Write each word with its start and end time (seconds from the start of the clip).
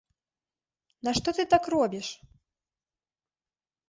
Нашто 1.07 1.29
ты 1.39 1.45
так 1.51 1.63
робіш? 1.73 2.07